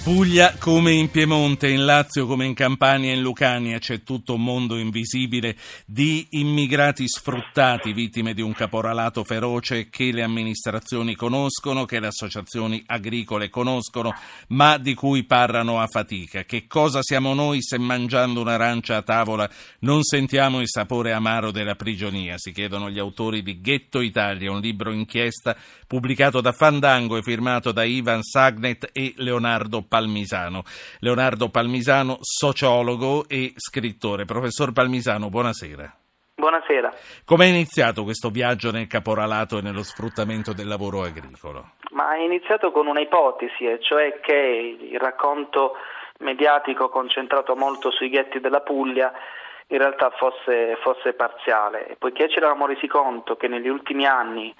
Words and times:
In 0.00 0.14
Puglia 0.16 0.54
come 0.58 0.92
in 0.92 1.10
Piemonte, 1.10 1.68
in 1.68 1.84
Lazio 1.84 2.26
come 2.26 2.46
in 2.46 2.54
Campania 2.54 3.10
e 3.10 3.16
in 3.16 3.20
Lucania 3.20 3.78
c'è 3.78 4.02
tutto 4.02 4.34
un 4.34 4.42
mondo 4.42 4.78
invisibile 4.78 5.56
di 5.84 6.26
immigrati 6.30 7.06
sfruttati, 7.06 7.92
vittime 7.92 8.32
di 8.32 8.40
un 8.40 8.54
caporalato 8.54 9.24
feroce 9.24 9.90
che 9.90 10.10
le 10.10 10.22
amministrazioni 10.22 11.14
conoscono, 11.14 11.84
che 11.84 12.00
le 12.00 12.06
associazioni 12.06 12.82
agricole 12.86 13.50
conoscono, 13.50 14.14
ma 14.48 14.78
di 14.78 14.94
cui 14.94 15.24
parlano 15.24 15.80
a 15.80 15.86
fatica. 15.86 16.44
Che 16.44 16.66
cosa 16.66 17.02
siamo 17.02 17.34
noi 17.34 17.60
se 17.60 17.78
mangiando 17.78 18.40
un'arancia 18.40 18.96
a 18.96 19.02
tavola 19.02 19.50
non 19.80 20.02
sentiamo 20.02 20.62
il 20.62 20.68
sapore 20.68 21.12
amaro 21.12 21.50
della 21.50 21.74
prigionia? 21.74 22.38
Si 22.38 22.52
chiedono 22.52 22.88
gli 22.88 22.98
autori 22.98 23.42
di 23.42 23.60
Ghetto 23.60 24.00
Italia, 24.00 24.50
un 24.50 24.60
libro 24.60 24.92
inchiesta 24.92 25.54
pubblicato 25.86 26.40
da 26.40 26.52
Fandango 26.52 27.18
e 27.18 27.22
firmato 27.22 27.70
da 27.70 27.84
Ivan 27.84 28.22
Sagnet 28.22 28.88
e 28.92 29.12
Leonardo 29.16 29.88
Palmisano. 29.90 30.62
Leonardo 31.00 31.48
Palmisano, 31.48 32.18
sociologo 32.20 33.24
e 33.28 33.54
scrittore. 33.56 34.24
Professor 34.24 34.72
Palmisano, 34.72 35.28
buonasera. 35.28 35.92
Buonasera. 36.36 36.94
Come 37.24 37.46
è 37.46 37.48
iniziato 37.48 38.04
questo 38.04 38.30
viaggio 38.30 38.70
nel 38.70 38.86
caporalato 38.86 39.58
e 39.58 39.62
nello 39.62 39.82
sfruttamento 39.82 40.52
del 40.52 40.68
lavoro 40.68 41.02
agricolo? 41.02 41.72
Ma 41.90 42.14
è 42.14 42.20
iniziato 42.20 42.70
con 42.70 42.86
una 42.86 43.00
ipotesi, 43.00 43.66
cioè 43.80 44.20
che 44.20 44.78
il 44.80 44.98
racconto 44.98 45.72
mediatico 46.20 46.88
concentrato 46.88 47.56
molto 47.56 47.90
sui 47.90 48.10
ghetti 48.10 48.38
della 48.38 48.60
Puglia 48.60 49.12
in 49.66 49.78
realtà 49.78 50.10
fosse, 50.10 50.76
fosse 50.80 51.12
parziale. 51.14 51.88
E 51.88 51.96
poiché 51.96 52.28
ci 52.28 52.36
eravamo 52.36 52.66
resi 52.66 52.86
conto 52.86 53.36
che 53.36 53.48
negli 53.48 53.68
ultimi 53.68 54.06
anni 54.06 54.54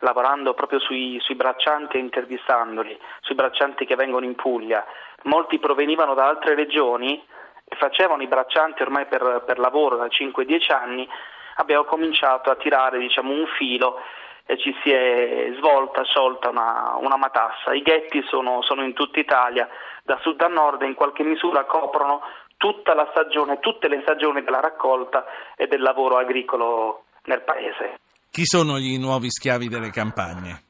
lavorando 0.00 0.54
proprio 0.54 0.78
sui, 0.78 1.18
sui 1.20 1.34
braccianti 1.34 1.96
e 1.96 2.00
intervistandoli, 2.00 2.98
sui 3.20 3.34
braccianti 3.34 3.84
che 3.84 3.96
vengono 3.96 4.24
in 4.24 4.34
Puglia. 4.34 4.84
Molti 5.24 5.58
provenivano 5.58 6.14
da 6.14 6.26
altre 6.26 6.54
regioni 6.54 7.22
e 7.64 7.76
facevano 7.76 8.22
i 8.22 8.28
braccianti 8.28 8.82
ormai 8.82 9.06
per, 9.06 9.42
per 9.46 9.58
lavoro 9.58 9.96
da 9.96 10.06
5-10 10.06 10.72
anni, 10.72 11.08
abbiamo 11.56 11.84
cominciato 11.84 12.50
a 12.50 12.56
tirare 12.56 12.98
diciamo, 12.98 13.32
un 13.32 13.46
filo 13.58 14.00
e 14.46 14.56
ci 14.56 14.74
si 14.82 14.90
è 14.90 15.52
svolta, 15.56 16.04
sciolta 16.04 16.48
una, 16.48 16.96
una 16.98 17.16
matassa. 17.16 17.74
I 17.74 17.82
ghetti 17.82 18.22
sono, 18.28 18.62
sono 18.62 18.82
in 18.82 18.94
tutta 18.94 19.18
Italia, 19.20 19.68
da 20.02 20.18
sud 20.22 20.40
a 20.40 20.48
nord 20.48 20.82
e 20.82 20.86
in 20.86 20.94
qualche 20.94 21.22
misura 21.22 21.64
coprono 21.64 22.22
tutta 22.56 22.94
la 22.94 23.06
stagione, 23.10 23.58
tutte 23.60 23.88
le 23.88 24.00
stagioni 24.02 24.42
della 24.42 24.60
raccolta 24.60 25.26
e 25.54 25.66
del 25.66 25.82
lavoro 25.82 26.16
agricolo 26.16 27.04
nel 27.24 27.42
paese. 27.42 27.98
Chi 28.38 28.46
sono 28.46 28.78
gli 28.78 28.96
nuovi 28.98 29.32
schiavi 29.32 29.66
delle 29.66 29.90
campagne? 29.90 30.62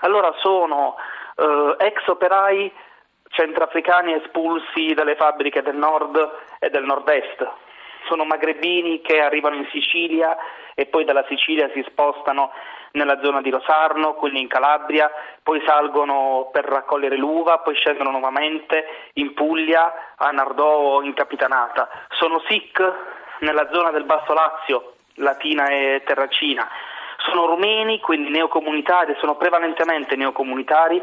Allora 0.00 0.32
sono 0.40 0.96
eh, 1.36 1.76
ex 1.76 2.06
operai 2.06 2.72
centroafricani 3.28 4.14
espulsi 4.14 4.94
dalle 4.94 5.14
fabbriche 5.14 5.60
del 5.60 5.76
nord 5.76 6.16
e 6.58 6.70
del 6.70 6.84
nord-est. 6.84 7.46
Sono 8.08 8.24
magrebini 8.24 9.02
che 9.02 9.20
arrivano 9.20 9.56
in 9.56 9.68
Sicilia 9.70 10.38
e 10.74 10.86
poi 10.86 11.04
dalla 11.04 11.26
Sicilia 11.28 11.68
si 11.74 11.84
spostano 11.86 12.50
nella 12.92 13.20
zona 13.22 13.42
di 13.42 13.50
Rosarno, 13.50 14.14
quelli 14.14 14.40
in 14.40 14.48
Calabria, 14.48 15.10
poi 15.42 15.62
salgono 15.66 16.48
per 16.50 16.64
raccogliere 16.64 17.18
l'uva, 17.18 17.58
poi 17.58 17.74
scendono 17.74 18.10
nuovamente 18.10 19.10
in 19.16 19.34
Puglia, 19.34 20.14
a 20.16 20.30
Nardò 20.30 20.72
o 20.78 21.02
in 21.02 21.12
Capitanata. 21.12 21.90
Sono 22.18 22.40
SIC 22.48 22.80
nella 23.40 23.68
zona 23.70 23.90
del 23.90 24.04
Basso 24.04 24.32
Lazio, 24.32 24.94
latina 25.16 25.68
e 25.68 26.02
terracina. 26.06 26.66
Sono 27.28 27.46
rumeni, 27.46 28.00
quindi 28.00 28.30
neocomunitari, 28.30 29.14
sono 29.18 29.36
prevalentemente 29.36 30.16
neocomunitari, 30.16 31.02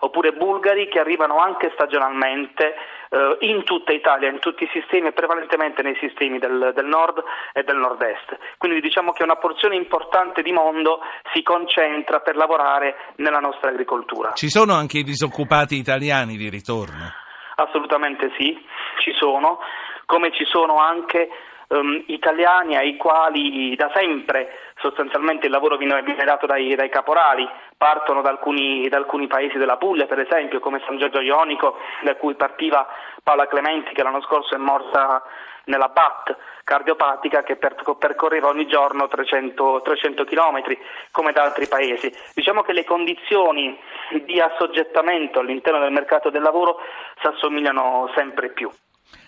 oppure 0.00 0.32
bulgari 0.32 0.88
che 0.88 1.00
arrivano 1.00 1.38
anche 1.38 1.70
stagionalmente 1.74 2.74
eh, 3.08 3.36
in 3.40 3.64
tutta 3.64 3.92
Italia, 3.92 4.28
in 4.28 4.38
tutti 4.38 4.64
i 4.64 4.70
sistemi, 4.72 5.12
prevalentemente 5.12 5.82
nei 5.82 5.96
sistemi 6.00 6.38
del, 6.38 6.72
del, 6.74 6.84
nord 6.84 7.22
e 7.52 7.62
del 7.62 7.76
nord-est. 7.76 8.36
Quindi 8.58 8.80
diciamo 8.80 9.12
che 9.12 9.22
una 9.22 9.36
porzione 9.36 9.76
importante 9.76 10.42
di 10.42 10.52
mondo 10.52 11.00
si 11.32 11.42
concentra 11.42 12.20
per 12.20 12.36
lavorare 12.36 12.96
nella 13.16 13.40
nostra 13.40 13.70
agricoltura. 13.70 14.32
Ci 14.34 14.50
sono 14.50 14.74
anche 14.74 14.98
i 14.98 15.02
disoccupati 15.02 15.76
italiani 15.76 16.36
di 16.36 16.48
ritorno? 16.48 17.12
Assolutamente 17.56 18.32
sì, 18.36 18.58
ci 18.98 19.12
sono, 19.16 19.60
come 20.06 20.32
ci 20.32 20.44
sono 20.44 20.76
anche 20.78 21.28
um, 21.68 22.02
italiani 22.06 22.76
ai 22.76 22.96
quali 22.96 23.74
da 23.76 23.90
sempre 23.94 24.63
sostanzialmente 24.84 25.46
il 25.46 25.52
lavoro 25.52 25.78
viene, 25.78 26.02
dato 26.24 26.44
dai, 26.44 26.74
dai, 26.74 26.90
caporali, 26.90 27.48
partono 27.76 28.20
da 28.20 28.28
alcuni, 28.28 28.86
da 28.88 28.98
alcuni, 28.98 29.26
paesi 29.26 29.56
della 29.56 29.78
Puglia 29.78 30.06
per 30.06 30.18
esempio 30.18 30.60
come 30.60 30.82
San 30.86 30.98
Giorgio 30.98 31.20
Ionico 31.20 31.78
da 32.02 32.16
cui 32.16 32.34
partiva 32.34 32.86
Paola 33.22 33.46
Clementi 33.46 33.94
che 33.94 34.02
l'anno 34.02 34.20
scorso 34.20 34.54
è 34.54 34.58
morta 34.58 35.22
nella 35.64 35.88
BAT 35.88 36.36
cardiopatica 36.64 37.42
che 37.42 37.56
percorreva 37.56 38.48
ogni 38.48 38.66
giorno 38.66 39.08
300, 39.08 39.80
300 39.82 40.24
km 40.24 40.62
come 41.10 41.32
da 41.32 41.42
altri 41.44 41.66
paesi. 41.66 42.12
Diciamo 42.34 42.62
che 42.62 42.72
le 42.72 42.84
condizioni 42.84 43.78
di 44.26 44.40
assoggettamento 44.40 45.40
all'interno 45.40 45.80
del 45.80 45.92
mercato 45.92 46.30
del 46.30 46.42
lavoro 46.42 46.76
si 47.20 47.26
assomigliano 47.26 48.10
sempre 48.14 48.50
più. 48.50 48.70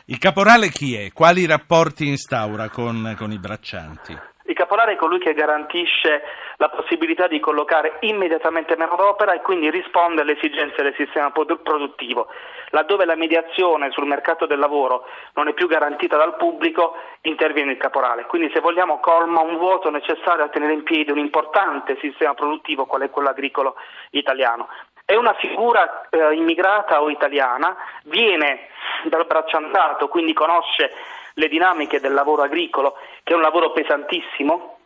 Il 0.07 0.19
caporale 0.19 0.69
chi 0.69 0.97
è? 0.97 1.13
Quali 1.13 1.47
rapporti 1.47 2.07
instaura 2.07 2.69
con, 2.69 3.15
con 3.19 3.33
i 3.33 3.39
braccianti? 3.39 4.36
Il 4.49 4.55
caporale 4.55 4.93
è 4.93 4.97
colui 4.97 5.19
che 5.19 5.35
garantisce 5.35 6.23
la 6.57 6.69
possibilità 6.69 7.27
di 7.27 7.41
collocare 7.41 7.97
immediatamente 8.01 8.77
manodopera 8.77 9.33
e 9.33 9.43
quindi 9.43 9.71
risponde 9.71 10.21
alle 10.21 10.37
esigenze 10.37 10.83
del 10.83 10.95
sistema 10.97 11.31
produttivo. 11.31 12.29
Laddove 12.71 13.05
la 13.05 13.17
mediazione 13.17 13.91
sul 13.91 14.07
mercato 14.07 14.47
del 14.47 14.61
lavoro 14.61 15.07
non 15.35 15.49
è 15.49 15.53
più 15.53 15.67
garantita 15.67 16.17
dal 16.17 16.37
pubblico, 16.37 16.95
interviene 17.23 17.73
il 17.73 17.79
caporale. 17.79 18.27
Quindi 18.27 18.51
se 18.55 18.61
vogliamo 18.61 19.01
colma 19.01 19.41
un 19.41 19.57
vuoto 19.57 19.91
necessario 19.91 20.45
a 20.45 20.49
tenere 20.49 20.75
in 20.75 20.85
piedi 20.85 21.11
un 21.11 21.19
importante 21.19 21.99
sistema 22.01 22.35
produttivo 22.35 22.87
qual 22.87 23.03
è 23.03 23.11
quello 23.11 23.31
agricolo 23.31 23.75
italiano. 24.11 24.69
È 25.05 25.15
una 25.15 25.35
figura 25.35 26.09
eh, 26.09 26.35
immigrata 26.35 27.03
o 27.03 27.11
italiana, 27.11 27.77
viene 28.05 28.69
dal 29.05 29.27
bracciantato, 29.27 30.09
quindi 30.09 30.33
conosce 30.33 30.91
le 31.39 31.49
dinamiche 31.49 32.01
del 32.01 32.15
lavoro 32.15 32.43
agricolo, 32.43 32.97
che 33.23 33.33
è 33.33 33.37
un 33.37 33.43
lavoro 33.43 33.73
pesantissimo, 33.73 34.79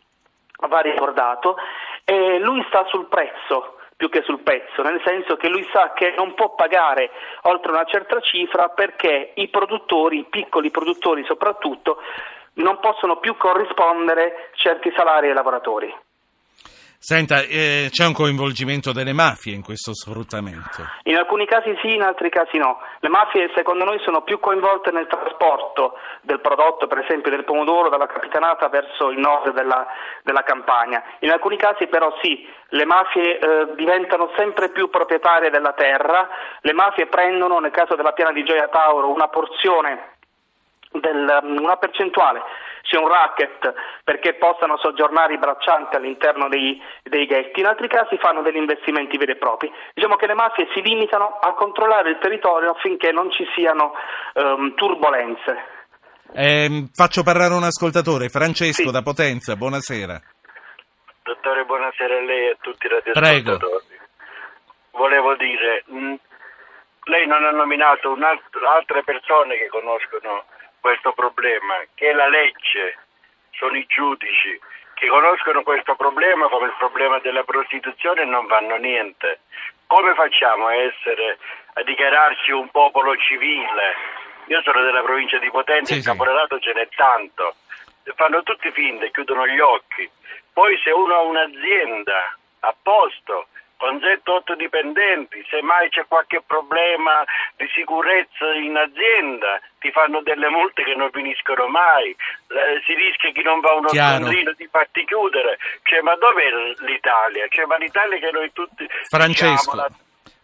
va 0.67 0.79
ricordato, 0.81 1.55
e 2.03 2.39
lui 2.39 2.63
sta 2.67 2.85
sul 2.85 3.07
prezzo 3.07 3.77
più 3.95 4.09
che 4.09 4.23
sul 4.23 4.39
pezzo, 4.39 4.81
nel 4.81 4.99
senso 5.05 5.37
che 5.37 5.47
lui 5.47 5.63
sa 5.71 5.93
che 5.93 6.15
non 6.17 6.33
può 6.33 6.55
pagare 6.55 7.11
oltre 7.43 7.71
una 7.71 7.85
certa 7.85 8.19
cifra 8.19 8.69
perché 8.69 9.33
i 9.35 9.47
produttori, 9.49 10.17
i 10.17 10.27
piccoli 10.27 10.71
produttori 10.71 11.23
soprattutto, 11.23 12.01
non 12.53 12.79
possono 12.79 13.17
più 13.17 13.37
corrispondere 13.37 14.49
certi 14.55 14.91
salari 14.95 15.27
ai 15.27 15.35
lavoratori. 15.35 15.95
Senta, 17.03 17.41
eh, 17.41 17.87
c'è 17.89 18.05
un 18.05 18.13
coinvolgimento 18.13 18.91
delle 18.91 19.11
mafie 19.11 19.55
in 19.55 19.63
questo 19.63 19.91
sfruttamento? 19.91 20.85
In 21.05 21.17
alcuni 21.17 21.47
casi 21.47 21.75
sì, 21.81 21.95
in 21.95 22.03
altri 22.03 22.29
casi 22.29 22.59
no. 22.59 22.77
Le 22.99 23.09
mafie 23.09 23.49
secondo 23.55 23.83
noi 23.85 23.97
sono 24.01 24.21
più 24.21 24.39
coinvolte 24.39 24.91
nel 24.91 25.07
trasporto 25.07 25.97
del 26.21 26.39
prodotto, 26.41 26.85
per 26.85 26.99
esempio 26.99 27.31
del 27.31 27.43
pomodoro 27.43 27.89
dalla 27.89 28.05
capitanata 28.05 28.69
verso 28.69 29.09
il 29.09 29.17
nord 29.17 29.51
della, 29.51 29.87
della 30.21 30.43
campagna. 30.43 31.01
In 31.21 31.31
alcuni 31.31 31.57
casi 31.57 31.87
però 31.87 32.15
sì, 32.21 32.47
le 32.69 32.85
mafie 32.85 33.39
eh, 33.39 33.73
diventano 33.73 34.29
sempre 34.37 34.69
più 34.69 34.91
proprietarie 34.91 35.49
della 35.49 35.73
terra, 35.73 36.29
le 36.61 36.73
mafie 36.73 37.07
prendono, 37.07 37.57
nel 37.57 37.71
caso 37.71 37.95
della 37.95 38.11
piana 38.11 38.31
di 38.31 38.43
Gioia 38.43 38.67
Tauro, 38.67 39.11
una 39.11 39.27
porzione, 39.27 40.17
del, 40.91 41.39
una 41.57 41.77
percentuale 41.77 42.43
c'è 42.81 42.97
un 42.97 43.07
racket 43.07 43.73
perché 44.03 44.35
possano 44.35 44.77
soggiornare 44.77 45.33
i 45.33 45.37
braccianti 45.37 45.95
all'interno 45.95 46.47
dei, 46.49 46.81
dei 47.03 47.25
ghetti, 47.25 47.59
in 47.59 47.65
altri 47.67 47.87
casi 47.87 48.17
fanno 48.17 48.41
degli 48.41 48.57
investimenti 48.57 49.17
veri 49.17 49.33
e 49.33 49.37
propri. 49.37 49.71
Diciamo 49.93 50.15
che 50.15 50.27
le 50.27 50.33
mafie 50.33 50.67
si 50.73 50.81
limitano 50.81 51.37
a 51.39 51.53
controllare 51.53 52.09
il 52.11 52.17
territorio 52.19 52.71
affinché 52.71 53.11
non 53.11 53.31
ci 53.31 53.45
siano 53.55 53.93
um, 54.33 54.73
turbolenze. 54.75 55.79
Eh, 56.33 56.87
faccio 56.93 57.23
parlare 57.23 57.53
un 57.53 57.63
ascoltatore, 57.63 58.29
Francesco 58.29 58.87
sì. 58.87 58.91
da 58.91 59.01
Potenza, 59.01 59.55
buonasera. 59.55 60.19
Dottore, 61.23 61.65
buonasera 61.65 62.17
a 62.17 62.21
lei 62.21 62.47
e 62.47 62.51
a 62.51 62.57
tutti 62.61 62.85
i 62.85 62.89
radioascoltatori. 62.89 63.59
Prego. 63.59 63.81
Volevo 64.91 65.35
dire, 65.35 65.83
mh, 65.85 66.15
lei 67.05 67.27
non 67.27 67.43
ha 67.43 67.51
nominato 67.51 68.15
altre 68.65 69.03
persone 69.03 69.57
che 69.57 69.67
conoscono 69.67 70.45
questo 70.81 71.13
problema, 71.13 71.75
che 71.95 72.09
è 72.09 72.13
la 72.13 72.27
legge, 72.27 72.97
sono 73.51 73.77
i 73.77 73.85
giudici 73.87 74.59
che 75.01 75.07
conoscono 75.07 75.63
questo 75.63 75.95
problema 75.95 76.47
come 76.47 76.67
il 76.67 76.75
problema 76.77 77.17
della 77.19 77.43
prostituzione 77.43 78.21
e 78.21 78.25
non 78.25 78.45
fanno 78.47 78.75
niente. 78.75 79.39
Come 79.87 80.13
facciamo 80.13 80.67
a 80.67 80.75
essere, 80.75 81.39
a 81.73 81.81
dichiararci 81.81 82.51
un 82.51 82.69
popolo 82.69 83.15
civile? 83.17 83.95
Io 84.45 84.61
sono 84.61 84.83
della 84.83 85.01
provincia 85.01 85.39
di 85.39 85.49
Potenza, 85.49 85.93
sì, 85.93 85.99
il 85.99 86.05
caporalato 86.05 86.59
ce 86.59 86.73
n'è 86.73 86.87
tanto. 86.95 87.55
Fanno 88.15 88.43
tutti 88.43 88.71
finte, 88.71 89.09
chiudono 89.09 89.47
gli 89.47 89.59
occhi. 89.59 90.09
Poi 90.53 90.77
se 90.83 90.91
uno 90.91 91.15
ha 91.15 91.21
un'azienda 91.21 92.37
a 92.59 92.75
posto, 92.79 93.47
con 93.81 93.97
7-8 93.97 94.53
dipendenti, 94.53 95.43
se 95.49 95.59
mai 95.63 95.89
c'è 95.89 96.05
qualche 96.07 96.43
problema 96.45 97.25
di 97.57 97.67
sicurezza 97.73 98.53
in 98.53 98.77
azienda 98.77 99.59
ti 99.79 99.89
fanno 99.89 100.21
delle 100.21 100.49
multe 100.49 100.83
che 100.83 100.93
non 100.93 101.09
finiscono 101.09 101.65
mai, 101.65 102.15
si 102.85 102.93
rischia 102.93 103.31
chi 103.31 103.41
non 103.41 103.59
va 103.59 103.73
uno 103.73 103.89
scontrino 103.89 104.53
di 104.53 104.67
farti 104.69 105.03
chiudere, 105.03 105.57
cioè, 105.81 106.01
ma 106.01 106.13
dov'è 106.13 106.47
l'Italia? 106.85 107.47
Cioè, 107.49 107.65
ma 107.65 107.77
l'Italia 107.77 108.19
che 108.19 108.29
noi 108.31 108.53
tutti... 108.53 108.87
Francesco. 109.09 109.71
Diciamo, 109.71 109.81
la 109.81 109.89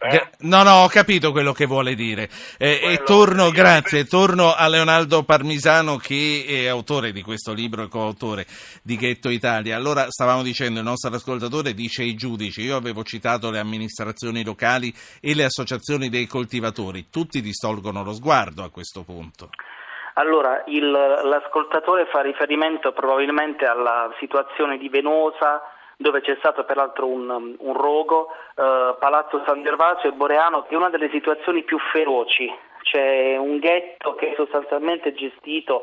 eh? 0.00 0.28
No, 0.40 0.62
no, 0.62 0.84
ho 0.84 0.88
capito 0.88 1.32
quello 1.32 1.52
che 1.52 1.66
vuole 1.66 1.94
dire. 1.94 2.28
Eh, 2.56 2.80
e 2.82 3.02
torno, 3.04 3.50
grazie, 3.50 4.04
torno 4.04 4.54
a 4.54 4.68
Leonardo 4.68 5.24
Parmisano 5.24 5.96
che 5.96 6.44
è 6.46 6.66
autore 6.68 7.10
di 7.10 7.20
questo 7.22 7.52
libro 7.52 7.82
e 7.82 7.88
coautore 7.88 8.46
di 8.82 8.96
Ghetto 8.96 9.28
Italia. 9.28 9.74
Allora, 9.74 10.08
stavamo 10.08 10.42
dicendo, 10.42 10.78
il 10.78 10.84
nostro 10.84 11.12
ascoltatore 11.12 11.74
dice 11.74 12.04
i 12.04 12.14
giudici, 12.14 12.62
io 12.62 12.76
avevo 12.76 13.02
citato 13.02 13.50
le 13.50 13.58
amministrazioni 13.58 14.44
locali 14.44 14.94
e 15.20 15.34
le 15.34 15.44
associazioni 15.44 16.08
dei 16.08 16.28
coltivatori, 16.28 17.08
tutti 17.10 17.40
distolgono 17.40 18.04
lo 18.04 18.12
sguardo 18.12 18.62
a 18.62 18.70
questo 18.70 19.02
punto. 19.02 19.50
Allora, 20.14 20.62
il, 20.66 20.90
l'ascoltatore 20.90 22.06
fa 22.06 22.22
riferimento 22.22 22.92
probabilmente 22.92 23.64
alla 23.66 24.12
situazione 24.18 24.78
di 24.78 24.88
Venosa, 24.88 25.60
dove 26.00 26.20
c'è 26.20 26.36
stato 26.38 26.64
peraltro 26.64 27.06
un, 27.06 27.56
un 27.58 27.72
rogo, 27.74 28.28
eh, 28.54 28.94
Palazzo 29.00 29.42
San 29.44 29.64
Gervasio 29.64 30.10
e 30.10 30.12
Boreano, 30.12 30.62
che 30.62 30.74
è 30.74 30.76
una 30.76 30.90
delle 30.90 31.10
situazioni 31.10 31.64
più 31.64 31.76
feroci. 31.92 32.48
C'è 32.82 33.36
un 33.36 33.58
ghetto 33.58 34.14
che 34.14 34.30
è 34.30 34.34
sostanzialmente 34.36 35.12
gestito 35.12 35.82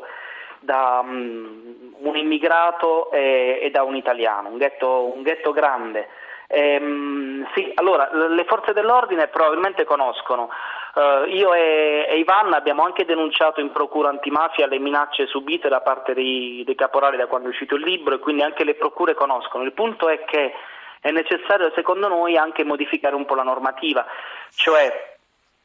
da 0.60 1.00
um, 1.04 1.92
un 1.98 2.16
immigrato 2.16 3.10
e, 3.10 3.60
e, 3.62 3.70
da 3.70 3.82
un 3.82 3.94
italiano, 3.94 4.48
un 4.48 4.56
ghetto, 4.56 5.14
un 5.14 5.22
ghetto 5.22 5.52
grande. 5.52 6.08
Ehm, 6.48 7.46
sì, 7.54 7.70
allora, 7.74 8.08
le 8.12 8.44
forze 8.44 8.72
dell'ordine 8.72 9.28
probabilmente 9.28 9.84
conoscono. 9.84 10.48
Uh, 10.96 11.28
io 11.28 11.52
e, 11.52 12.06
e, 12.08 12.16
Ivan 12.16 12.54
abbiamo 12.54 12.82
anche 12.82 13.04
denunciato 13.04 13.60
in 13.60 13.70
procura 13.70 14.08
antimafia 14.08 14.66
le 14.66 14.78
minacce 14.78 15.26
subite 15.26 15.68
da 15.68 15.82
parte 15.82 16.14
dei, 16.14 16.62
dei 16.64 16.74
caporali 16.74 17.18
da 17.18 17.26
quando 17.26 17.48
è 17.48 17.50
uscito 17.50 17.74
il 17.74 17.82
libro 17.82 18.14
e 18.14 18.18
quindi 18.18 18.40
anche 18.40 18.64
le 18.64 18.76
procure 18.76 19.12
conoscono. 19.12 19.62
Il 19.64 19.74
punto 19.74 20.08
è 20.08 20.24
che 20.24 20.54
è 21.00 21.10
necessario, 21.10 21.70
secondo 21.74 22.08
noi, 22.08 22.38
anche 22.38 22.64
modificare 22.64 23.14
un 23.14 23.26
po' 23.26 23.34
la 23.34 23.42
normativa, 23.42 24.06
cioè, 24.54 25.18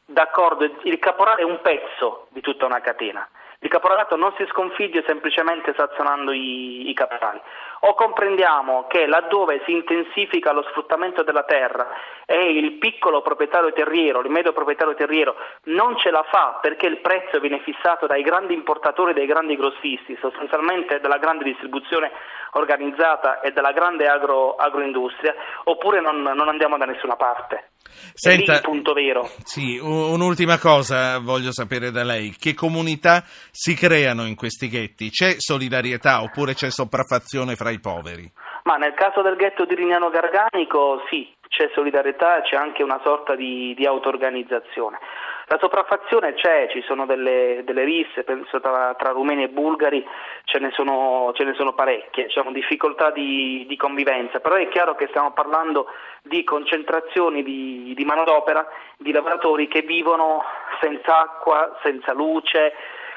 d'accordo, 0.04 0.70
il 0.82 0.98
caporale 0.98 1.40
è 1.40 1.44
un 1.44 1.60
pezzo 1.62 2.26
di 2.28 2.42
tutta 2.42 2.66
una 2.66 2.82
catena. 2.82 3.26
Il 3.60 3.70
caporalato 3.70 4.16
non 4.16 4.34
si 4.36 4.44
sconfigge 4.50 5.02
semplicemente 5.06 5.72
sazionando 5.74 6.32
i, 6.32 6.90
i 6.90 6.92
caporali. 6.92 7.40
O 7.84 7.94
comprendiamo 7.94 8.86
che 8.86 9.06
laddove 9.06 9.60
si 9.64 9.72
intensifica 9.72 10.52
lo 10.52 10.62
sfruttamento 10.70 11.24
della 11.24 11.42
terra 11.42 11.88
e 12.24 12.56
il 12.56 12.78
piccolo 12.78 13.22
proprietario 13.22 13.72
terriero, 13.72 14.20
il 14.20 14.30
medio 14.30 14.52
proprietario 14.52 14.94
terriero 14.94 15.34
non 15.64 15.98
ce 15.98 16.10
la 16.10 16.24
fa 16.30 16.60
perché 16.62 16.86
il 16.86 17.00
prezzo 17.00 17.40
viene 17.40 17.60
fissato 17.64 18.06
dai 18.06 18.22
grandi 18.22 18.54
importatori, 18.54 19.12
dai 19.12 19.26
grandi 19.26 19.56
grossisti, 19.56 20.16
sostanzialmente 20.20 21.00
dalla 21.00 21.18
grande 21.18 21.42
distribuzione 21.42 22.12
organizzata 22.52 23.40
e 23.40 23.50
dalla 23.50 23.72
grande 23.72 24.06
agro, 24.06 24.54
agroindustria, 24.54 25.34
oppure 25.64 26.00
non, 26.00 26.22
non 26.22 26.48
andiamo 26.48 26.76
da 26.78 26.84
nessuna 26.84 27.16
parte. 27.16 27.70
Senta, 28.14 28.44
è 28.44 28.46
lì 28.46 28.54
il 28.54 28.60
punto 28.62 28.92
vero. 28.92 29.28
Sì, 29.44 29.78
un'ultima 29.78 30.58
cosa 30.58 31.18
voglio 31.18 31.52
sapere 31.52 31.90
da 31.90 32.04
lei. 32.04 32.34
Che 32.38 32.54
comunità 32.54 33.24
si 33.50 33.74
creano 33.74 34.26
in 34.26 34.34
questi 34.34 34.68
ghetti? 34.68 35.10
C'è 35.10 35.34
solidarietà 35.38 36.22
oppure 36.22 36.54
c'è 36.54 36.70
sopraffazione 36.70 37.56
fra 37.56 37.70
i 37.72 37.80
poveri? 37.80 38.30
Ma 38.64 38.76
nel 38.76 38.94
caso 38.94 39.22
del 39.22 39.36
ghetto 39.36 39.64
di 39.64 39.74
Rignano 39.74 40.10
Garganico 40.10 41.02
sì, 41.08 41.28
c'è 41.48 41.70
solidarietà 41.74 42.38
e 42.38 42.42
c'è 42.42 42.56
anche 42.56 42.82
una 42.82 43.00
sorta 43.04 43.34
di, 43.34 43.74
di 43.76 43.84
auto-organizzazione. 43.84 44.98
La 45.46 45.58
sopraffazione 45.60 46.32
c'è, 46.32 46.68
ci 46.70 46.80
sono 46.86 47.04
delle, 47.04 47.62
delle 47.64 47.84
risse, 47.84 48.24
penso 48.24 48.58
tra, 48.60 48.94
tra, 48.96 49.10
rumeni 49.10 49.42
e 49.42 49.48
bulgari 49.48 50.02
ce 50.44 50.58
ne 50.60 50.70
sono, 50.72 51.32
ce 51.34 51.44
ne 51.44 51.52
sono 51.54 51.74
parecchie, 51.74 52.26
c'è 52.26 52.40
una 52.40 52.52
difficoltà 52.52 53.10
di, 53.10 53.66
di, 53.68 53.76
convivenza, 53.76 54.40
però 54.40 54.54
è 54.54 54.68
chiaro 54.68 54.94
che 54.94 55.08
stiamo 55.08 55.32
parlando 55.32 55.88
di 56.22 56.42
concentrazioni 56.42 57.42
di, 57.42 57.92
di 57.94 58.04
manodopera, 58.04 58.66
di 58.96 59.12
lavoratori 59.12 59.68
che 59.68 59.82
vivono 59.82 60.42
senza 60.80 61.20
acqua, 61.20 61.78
senza 61.82 62.14
luce, 62.14 62.72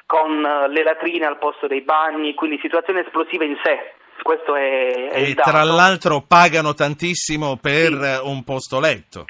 con 0.05 0.41
le 0.41 0.83
latrine 0.83 1.25
al 1.25 1.37
posto 1.37 1.67
dei 1.67 1.81
bagni, 1.81 2.33
quindi 2.33 2.59
situazioni 2.59 2.99
esplosive 2.99 3.45
in 3.45 3.57
sé. 3.63 3.94
Questo 4.25 4.55
è, 4.55 5.09
è 5.11 5.21
e 5.21 5.35
tra 5.35 5.63
l'altro 5.63 6.23
pagano 6.27 6.73
tantissimo 6.73 7.57
per 7.61 7.93
sì. 7.93 8.19
un 8.23 8.43
posto 8.43 8.79
letto. 8.79 9.25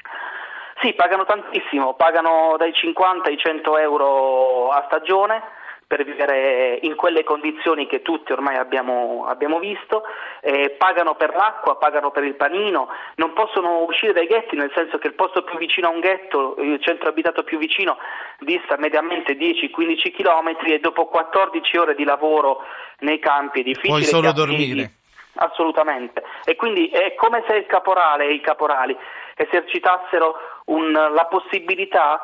Sì, 0.80 0.94
pagano 0.94 1.26
tantissimo, 1.26 1.92
pagano 1.96 2.56
dai 2.56 2.72
50 2.72 3.28
ai 3.28 3.36
100 3.36 3.76
euro 3.76 4.70
a 4.70 4.84
stagione 4.86 5.42
per 5.86 6.04
vivere 6.04 6.80
in 6.82 6.96
quelle 6.96 7.22
condizioni 7.22 7.86
che 7.86 8.02
tutti 8.02 8.32
ormai 8.32 8.56
abbiamo, 8.56 9.24
abbiamo 9.28 9.60
visto, 9.60 10.02
eh, 10.40 10.70
pagano 10.70 11.14
per 11.14 11.32
l'acqua, 11.32 11.76
pagano 11.76 12.10
per 12.10 12.24
il 12.24 12.34
panino, 12.34 12.88
non 13.16 13.32
possono 13.32 13.84
uscire 13.84 14.12
dai 14.12 14.26
ghetti 14.26 14.56
nel 14.56 14.72
senso 14.74 14.98
che 14.98 15.06
il 15.06 15.14
posto 15.14 15.44
più 15.44 15.56
vicino 15.58 15.86
a 15.86 15.90
un 15.90 16.00
ghetto, 16.00 16.56
il 16.58 16.82
centro 16.82 17.08
abitato 17.08 17.44
più 17.44 17.58
vicino, 17.58 17.98
dista 18.40 18.76
mediamente 18.76 19.34
10-15 19.34 20.12
km 20.12 20.56
e 20.64 20.80
dopo 20.80 21.06
14 21.06 21.78
ore 21.78 21.94
di 21.94 22.04
lavoro 22.04 22.64
nei 23.00 23.20
campi 23.20 23.60
è 23.60 23.62
difficile. 23.62 23.92
Puoi 23.92 24.04
solo 24.04 24.32
dormire. 24.32 24.90
Assolutamente. 25.38 26.22
E 26.44 26.56
quindi 26.56 26.88
è 26.88 27.14
come 27.14 27.44
se 27.46 27.56
il 27.56 27.66
caporale 27.66 28.24
e 28.24 28.32
i 28.32 28.40
caporali 28.40 28.96
esercitassero 29.36 30.34
un, 30.66 30.90
la 30.90 31.26
possibilità 31.26 32.22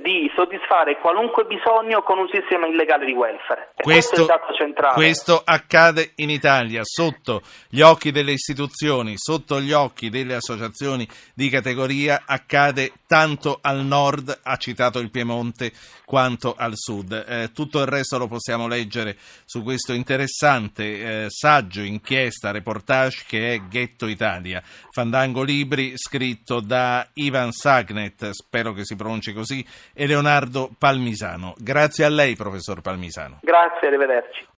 di 0.00 0.30
soddisfare 0.34 0.98
qualunque 0.98 1.44
bisogno 1.44 2.02
con 2.02 2.18
un 2.18 2.28
sistema 2.32 2.66
illegale 2.66 3.04
di 3.06 3.12
welfare. 3.12 3.72
Questo, 3.76 4.26
questo, 4.26 4.92
questo, 4.94 5.42
accade 5.44 6.12
in 6.16 6.30
Italia, 6.30 6.80
sotto 6.84 7.42
gli 7.68 7.80
occhi 7.80 8.10
delle 8.10 8.32
istituzioni, 8.32 9.14
sotto 9.16 9.60
gli 9.60 9.72
occhi 9.72 10.10
delle 10.10 10.34
associazioni 10.34 11.06
di 11.34 11.48
categoria, 11.48 12.22
accade 12.26 12.92
tanto 13.06 13.58
al 13.60 13.84
nord, 13.84 14.40
ha 14.42 14.56
citato 14.56 14.98
il 14.98 15.10
Piemonte, 15.10 15.72
quanto 16.04 16.54
al 16.56 16.72
sud. 16.74 17.24
Eh, 17.26 17.50
tutto 17.52 17.80
il 17.80 17.86
resto 17.86 18.18
lo 18.18 18.28
possiamo 18.28 18.68
leggere 18.68 19.16
su 19.44 19.62
questo 19.62 19.92
interessante 19.92 21.24
eh, 21.24 21.26
saggio, 21.28 21.80
inchiesta, 21.80 22.50
reportage 22.50 23.24
che 23.26 23.54
è 23.54 23.58
Ghetto 23.68 24.06
Italia. 24.06 24.62
Fandango 24.90 25.42
Libri, 25.42 25.92
scritto 25.96 26.60
da 26.60 27.06
Ivan 27.14 27.52
Sagnet, 27.52 28.30
spero 28.30 28.72
che 28.72 28.84
si 28.84 28.96
pronunci 28.96 29.32
così, 29.32 29.64
e 29.92 30.06
Leonardo 30.06 30.70
Palmisano. 30.78 31.54
Grazie 31.58 32.04
a 32.04 32.08
lei, 32.08 32.34
professor 32.36 32.80
Palmisano. 32.80 33.38
Grazie, 33.42 33.88
arrivederci. 33.88 34.46